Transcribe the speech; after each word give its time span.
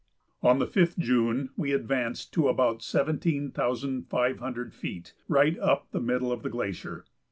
On 0.41 0.57
the 0.57 0.65
5th 0.65 0.97
June 0.97 1.51
we 1.55 1.73
advanced 1.73 2.33
to 2.33 2.47
about 2.47 2.81
seventeen 2.81 3.51
thousand 3.51 4.07
five 4.09 4.39
hundred 4.39 4.73
feet 4.73 5.13
right 5.27 5.59
up 5.59 5.91
the 5.91 6.01
middle 6.01 6.31
of 6.31 6.41
the 6.41 6.49
glacier. 6.49 7.05